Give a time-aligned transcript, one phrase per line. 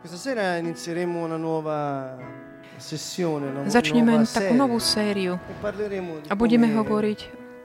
[0.00, 2.16] Questa sera inizieremo una nuova
[2.76, 7.20] sessione, una Začneme nuova takú serie novú sériu e parleremo di a budeme come hovoriť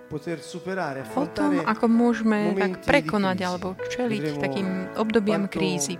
[0.07, 3.47] poter superare, o tom, affrontare ako môžeme tak momenti di prekonať crisi.
[3.51, 5.95] alebo čeliť Vedremo takým obdobiam quanto krízy.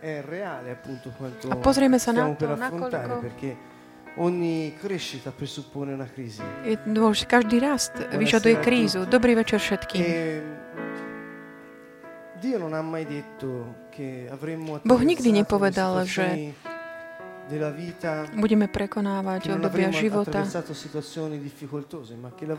[0.00, 3.50] è reale appunto quanto A pozrieme sa na stiamo to, per affrontare nakoľko perché
[4.22, 6.40] ogni crescita presuppone una crisi.
[6.64, 9.04] je dôležité, každý rast vyžaduje krízu.
[9.10, 10.00] Dobrý večer všetkým.
[10.00, 10.42] E
[12.38, 13.85] Dio non ha mai detto
[14.84, 16.04] Boh nikdy nepovedal,
[17.70, 18.26] vita.
[18.34, 20.42] Budeme prekonávať obdobia života,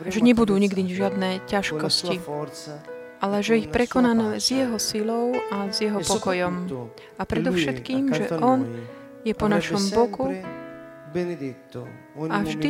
[0.07, 2.23] že nebudú nikdy žiadne ťažkosti,
[3.19, 6.53] ale že ich prekonáme s jeho silou a s jeho e pokojom.
[7.19, 8.63] A predovšetkým, že On
[9.27, 10.31] je po našom boku,
[12.29, 12.69] a vždy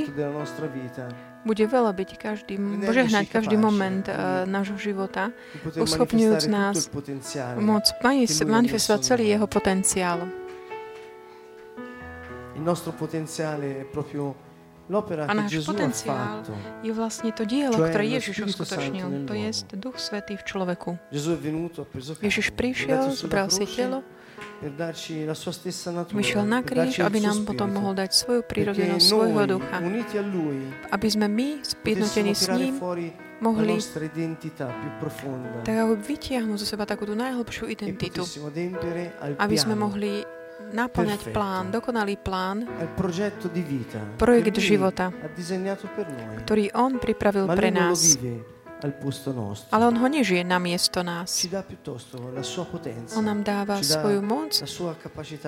[1.47, 5.31] bude veľa byť každý, požehnať každý moment uh, nášho života,
[5.63, 6.91] uschopňujúc nás
[7.55, 7.91] môcť
[8.43, 10.27] manifestovať celý jeho potenciál.
[12.57, 14.33] Il nostro potenziale è proprio
[14.89, 16.41] l'opera A náš potenciál
[16.81, 19.29] je vlastne to dielo, ktoré Ježiš uskutočnil.
[19.29, 19.49] To je.
[19.77, 20.89] Duch Svetý v človeku.
[22.23, 24.01] Ježiš prišiel, zbral si telo,
[26.13, 29.77] vyšiel na kríž, aby nám potom mohol dať svoju Perché prírodzenosť svojho ducha.
[30.89, 32.73] Aby sme my, spýtnutení s ním,
[33.37, 33.77] mohli
[35.61, 38.25] tak ako vytiahnuť zo seba takú tú najhlbšiu identitu.
[39.37, 40.25] Aby sme mohli
[40.67, 42.67] naplňať plán, dokonalý plán,
[44.17, 45.13] projekt života,
[46.43, 48.17] ktorý On pripravil pre nás.
[48.83, 49.69] Al posto nostro.
[49.73, 51.33] Ale On ho nežije na miesto nás.
[51.33, 54.53] Ci dà piuttosto la sua potenza, On nám dáva svoju moc,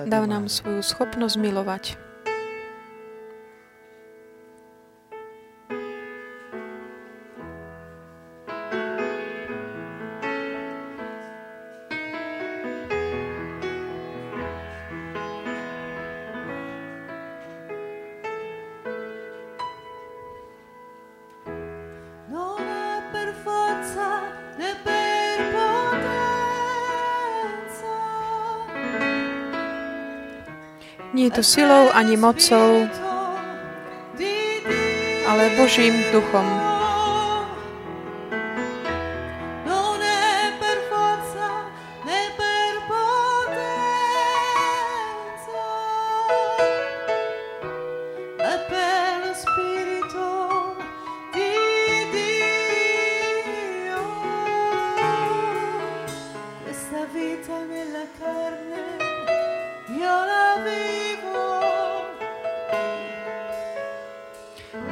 [0.06, 2.09] dáva nám svoju schopnosť milovať.
[31.10, 32.86] Nie je to silou ani mocou,
[35.26, 36.69] ale Božím duchom.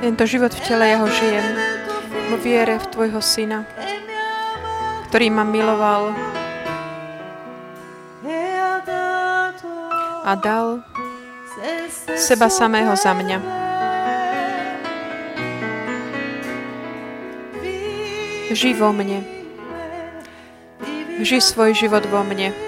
[0.08, 1.46] Tento život v tele jeho žijem
[2.32, 3.68] vo viere v Tvojho Syna,
[5.12, 6.16] ktorý ma miloval
[10.24, 10.80] a dal
[12.16, 13.36] seba samého za mňa.
[18.48, 19.28] Žij vo mne.
[21.20, 22.67] Žij svoj život vo mne.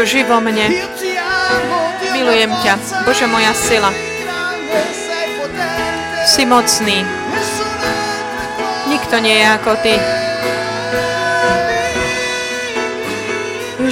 [0.00, 0.64] Ježišu, ži vo mne.
[2.16, 3.92] Milujem ťa, Bože moja sila.
[6.24, 7.04] Si mocný.
[8.88, 9.94] Nikto nie je ako Ty.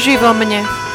[0.01, 0.88] Ži vo mne.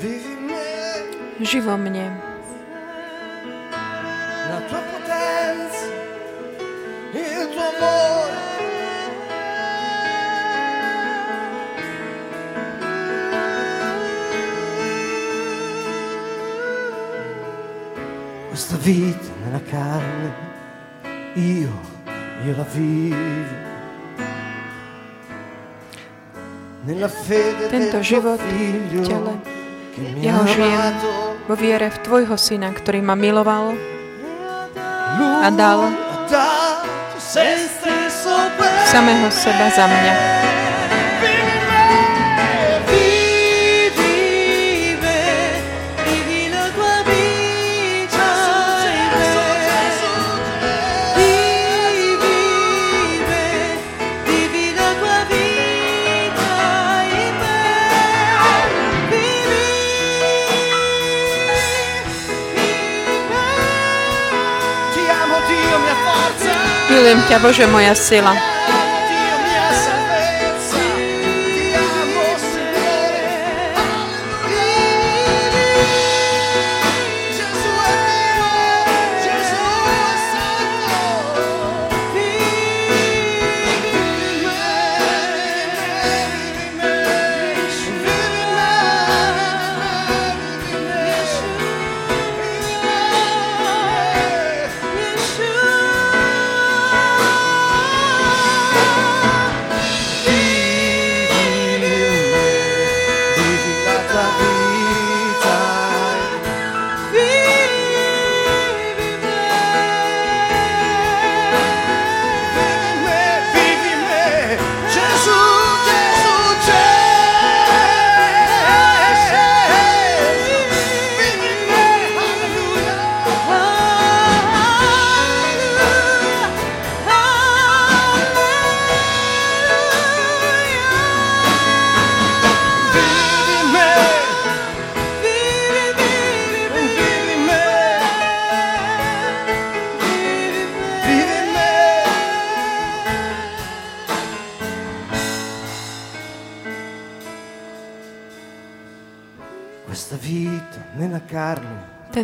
[0.00, 2.30] Vivi in me Ži vo mne.
[18.48, 20.34] Questa vita nella carne,
[21.34, 21.70] io,
[22.44, 23.16] io la vivo.
[26.84, 29.51] Nella fede Tento del život v figlio tele,
[29.96, 31.10] jeho žijem amato.
[31.48, 33.76] vo viere v Tvojho Syna, ktorý ma miloval
[35.42, 35.92] a dal
[38.88, 40.41] samého seba za mňa.
[66.92, 68.36] Forza, Milujem ťa, Bože, moja sila.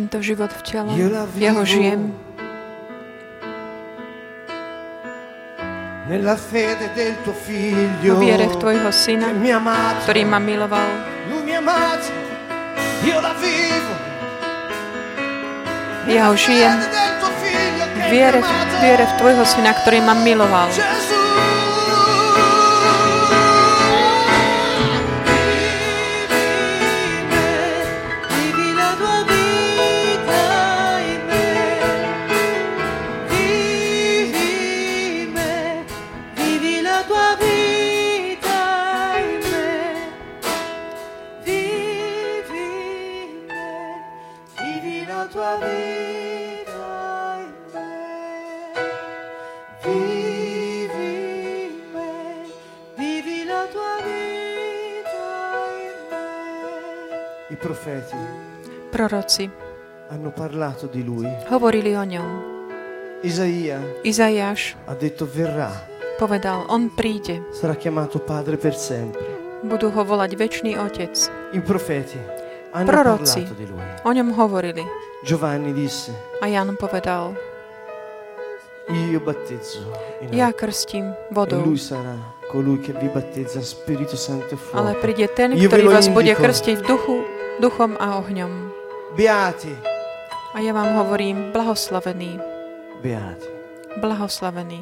[0.09, 2.17] Tento život v tele, la jeho žijem vivo.
[6.09, 9.29] nella fede del tuo figlio vo viere v Tvojho Syna,
[10.01, 10.89] ktorý ma miloval.
[16.09, 16.73] Ja ho žijem.
[18.09, 18.41] viere,
[18.81, 20.73] viere v Tvojho Syna, ktorý ma miloval.
[20.73, 21.68] Gesù.
[57.79, 58.15] Profeti
[58.91, 59.49] Proroci
[60.09, 61.27] hanno parlato di lui.
[61.49, 62.29] hovorili o ňom.
[63.23, 65.69] Isaia Izaiáš ha detto verrà,
[66.17, 69.23] povedal, on príde, sarà chiamato padre per sempre.
[69.63, 71.13] budú ho volať väčší otec.
[71.55, 72.17] I profeti
[72.71, 73.43] hanno Proroci.
[73.47, 73.83] parlato di lui.
[74.03, 74.83] O ňom hovorili.
[75.23, 77.35] Giovanni disse, A Jan povedal,
[78.89, 79.83] io battezzo
[80.31, 82.15] ja krstím e vodou, lui sarà
[82.49, 84.99] colui che vi battezza Spirito Santo e ale fuoco.
[85.05, 87.15] príde ten, Io ktorý vás bude krstiť v duchu,
[87.59, 88.71] duchom a ohňom.
[89.13, 89.73] Beati,
[90.49, 92.39] A ja vám hovorím, blahoslavený,
[93.01, 93.49] beati.
[93.97, 94.81] blahoslavený.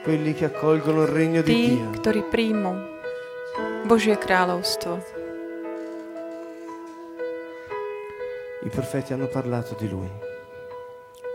[0.00, 1.90] quelli che accolgono il regno di Dio.
[1.92, 2.72] ktorí príjmu
[3.84, 4.96] Božie kráľovstvo.
[8.62, 10.08] I profeti hanno parlato di lui,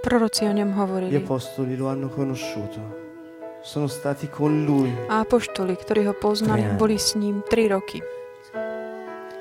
[0.02, 1.16] Proroci o ňom gli hovorili.
[1.18, 2.80] apostoli lo hanno conosciuto,
[3.62, 4.94] sono stati con lui.
[5.10, 7.98] A apoštoli, ktorí ho poznali, boli s ním 3 roky.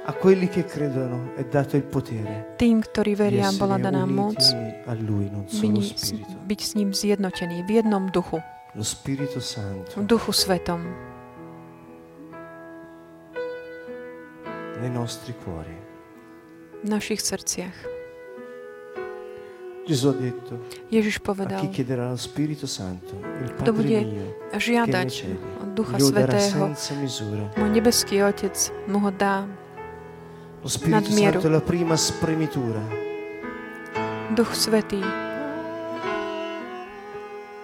[0.07, 4.37] A quelli che credono è dato il potere Tým, ktorí veria, bola daná moc
[4.85, 5.81] a lui, non solo
[6.45, 8.37] byť, s ním zjednotení v jednom duchu,
[8.77, 10.85] Lo Spirito Santo v duchu svetom,
[14.85, 15.73] nei nostri cuori.
[16.85, 17.77] v našich srdciach.
[19.89, 20.61] Gesù ha detto
[20.93, 25.11] Ježiš a chi povedal, chiederà lo Spirito Santo, il kto Padre bude mio, žiadať
[25.65, 26.77] od Ducha Svetého,
[27.57, 28.53] môj nebeský Otec
[28.85, 29.49] mu ho dá.
[30.65, 31.41] Lo Spirito Nadmieru.
[31.41, 32.81] Santo è la prima spremitura,
[34.33, 34.99] Duch Svetý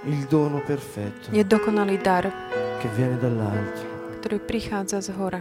[0.04, 2.28] il dono perfetto je dokonalý dar,
[2.76, 3.80] che viene dall'alto.
[4.21, 5.40] ktorý prichádza z hora.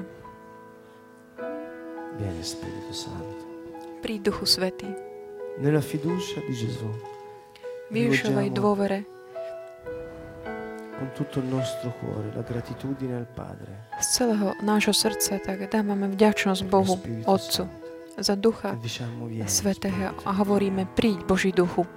[2.16, 3.44] Viene Spirito Santo.
[4.00, 4.88] Pri Duchu Svetý.
[5.60, 9.19] Nella fiducia di Gesù, V rivolgiamo dôvere
[14.00, 17.64] z celého nášho srdca tak dávame vďačnosť Bohu, Otcu,
[18.20, 18.76] za Ducha
[19.48, 21.88] Svetého a hovoríme, príď Boží Duchu.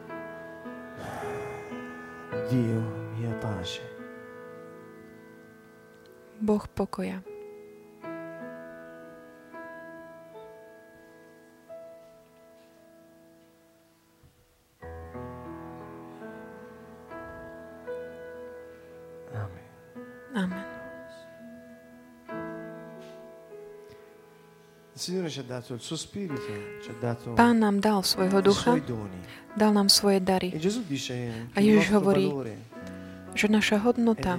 [2.47, 2.80] Dio
[3.18, 3.82] mia pace.
[6.42, 7.31] Boh pokoja.
[27.00, 28.76] Dato Pán nám dal svojho ducha,
[29.56, 30.60] dal nám svoje dary, E
[31.52, 32.28] A Ježiš hovorí,
[33.32, 34.38] že naša hodnota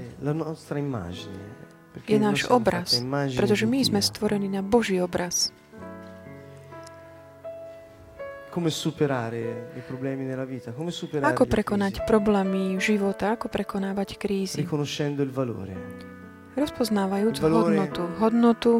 [2.07, 3.01] je náš obraz,
[3.37, 5.53] pretože my sme stvorení na Boží obraz.
[11.23, 14.61] Ako prekonať problémy života, ako prekonávať krízy.
[16.53, 18.03] Rozpoznávajúc Il valore- hodnotu.
[18.21, 18.71] Hodnotu,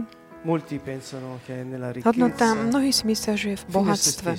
[0.44, 4.32] Molti pensano che è nella hodnota, mnohí si myslia, že je v bohatstve,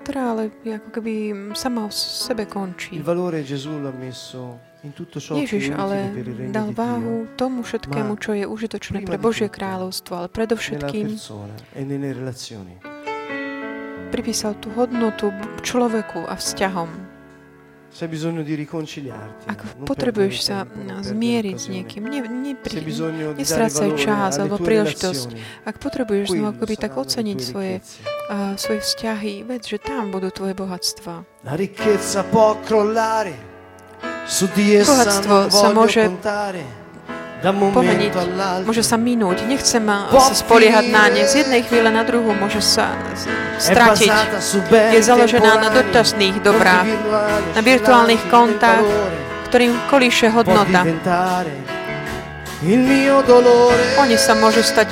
[0.00, 1.12] ktorá ale je ako keby
[1.52, 2.96] sama o sebe končí.
[2.96, 4.56] Il valore Gesù l'ha messo
[4.88, 6.08] in tutto ciò che è Ježiš ale
[6.48, 11.12] dal váhu tomu všetkému, čo je užitočné pre Božie kráľovstvo, ale predovšetkým
[14.08, 17.06] pripísal tú hodnotu človeku a vzťahom.
[17.96, 20.68] Se hai bisogno di riconciliarti, Ak potrebuješ sa
[21.00, 22.84] zmieriť s niekým, ne, nepri,
[23.40, 25.28] nestrácaj čas alebo príležitosť.
[25.64, 27.80] Ak potrebuješ znovu akoby tak oceniť svoje,
[28.28, 31.24] uh, svoje vzťahy, ved, že tam budú tvoje bohatstva.
[34.84, 36.02] Bohatstvo sa môže
[37.44, 38.12] pomeniť,
[38.64, 39.44] môže sa minúť.
[39.44, 41.22] Nechcem sa spoliehať na ne.
[41.28, 42.96] Z jednej chvíle na druhú môže sa
[43.60, 44.10] stratiť.
[44.96, 46.88] Je založená na dočasných dobrách,
[47.52, 48.82] na virtuálnych kontách,
[49.52, 50.82] ktorým kolíše hodnota.
[54.00, 54.88] Oni sa môžu stať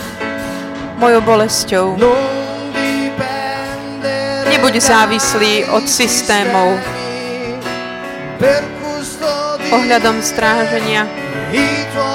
[1.00, 1.96] mojou bolesťou.
[4.44, 6.78] Nebuď závislý od systémov
[9.74, 11.08] ohľadom stráženia,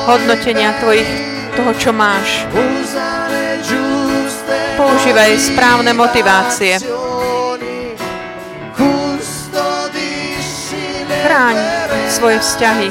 [0.10, 1.10] hodnotenia tvojich,
[1.56, 2.48] toho, čo máš.
[4.80, 6.80] Používaj správne motivácie.
[11.20, 11.56] Chráň
[12.10, 12.90] svoje vzťahy.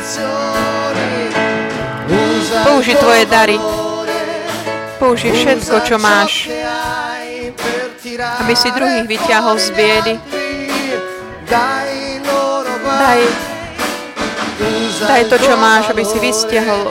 [2.89, 3.59] il tvoje dary.
[4.99, 6.49] Použij všetko, čo máš,
[8.41, 10.15] aby si druhých vyťahol z biedy.
[12.99, 13.48] Daj,
[15.05, 16.27] daj to, čo máš, aby si valore.
[16.27, 16.83] vystiahol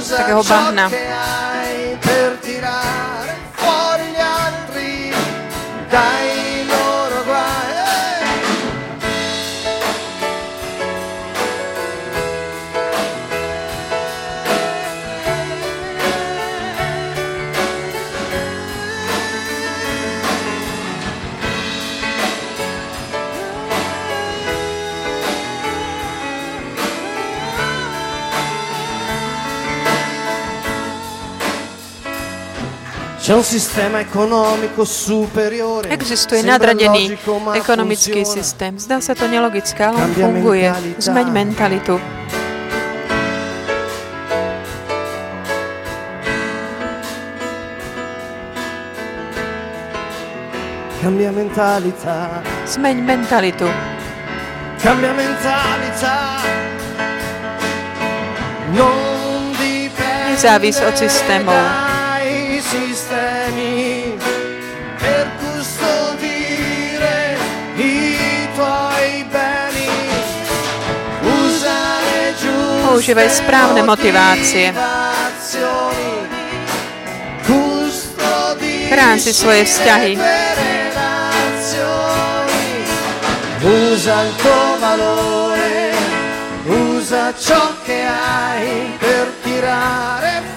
[0.00, 0.86] z takého bahna.
[0.88, 1.26] che
[35.90, 37.18] Existuje nadradený
[37.58, 38.78] ekonomický systém.
[38.78, 40.70] Zdá sa to nelogické, ale on funguje.
[41.02, 41.98] Zmeň mentalitu.
[51.02, 53.66] Cambia mentalità, Zmeň mentalitu.
[54.82, 56.14] cambia mentalità,
[58.74, 59.54] Non
[60.30, 61.85] Nezávis od systémov.
[62.66, 64.18] Sistemi
[64.98, 67.38] per custodire
[67.78, 67.94] i
[68.54, 69.90] tuoi beni.
[71.22, 74.74] Usare giuste Používaj správne motivácie.
[74.74, 76.10] motivazioni.
[77.46, 80.18] Custodire Chráň si svoje vzťahy.
[83.66, 85.90] Usa il tuo valore,
[86.70, 90.55] usa ciò che hai per tirare fuori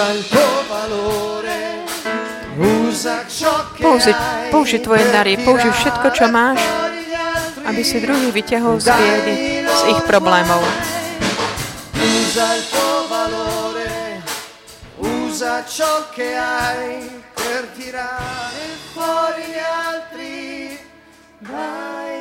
[0.00, 1.84] Usa il tuo valore,
[2.56, 6.56] usa ciò che Použi, hai použi tvoje dary, použi všetko, čo máš,
[7.68, 9.34] aby si druhých vyťahol z biedy,
[9.68, 10.64] z ich problémov.
[12.00, 14.24] Usa il tuo valore,
[15.04, 17.04] usa ciò che hai
[17.36, 18.64] per tirare
[18.96, 20.80] fuori gli altri.
[21.44, 22.19] Dai